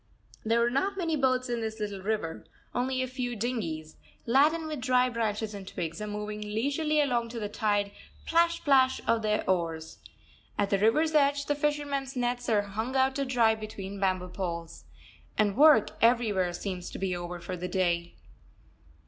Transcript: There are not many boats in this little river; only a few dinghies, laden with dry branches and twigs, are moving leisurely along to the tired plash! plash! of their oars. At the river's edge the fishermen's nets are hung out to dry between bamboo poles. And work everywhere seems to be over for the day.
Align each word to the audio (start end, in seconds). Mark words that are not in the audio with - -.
There 0.43 0.63
are 0.65 0.71
not 0.71 0.97
many 0.97 1.15
boats 1.15 1.47
in 1.47 1.61
this 1.61 1.79
little 1.79 2.01
river; 2.01 2.43
only 2.73 3.03
a 3.03 3.07
few 3.07 3.35
dinghies, 3.35 3.97
laden 4.25 4.65
with 4.65 4.81
dry 4.81 5.09
branches 5.09 5.53
and 5.53 5.67
twigs, 5.67 6.01
are 6.01 6.07
moving 6.07 6.41
leisurely 6.41 6.99
along 6.99 7.29
to 7.29 7.39
the 7.39 7.47
tired 7.47 7.91
plash! 8.25 8.63
plash! 8.63 8.99
of 9.05 9.21
their 9.21 9.47
oars. 9.47 9.99
At 10.57 10.71
the 10.71 10.79
river's 10.79 11.13
edge 11.13 11.45
the 11.45 11.53
fishermen's 11.53 12.15
nets 12.15 12.49
are 12.49 12.63
hung 12.63 12.95
out 12.95 13.13
to 13.17 13.25
dry 13.25 13.53
between 13.53 13.99
bamboo 13.99 14.29
poles. 14.29 14.85
And 15.37 15.55
work 15.55 15.91
everywhere 16.01 16.51
seems 16.53 16.89
to 16.89 16.97
be 16.97 17.15
over 17.15 17.39
for 17.39 17.55
the 17.55 17.67
day. 17.67 18.15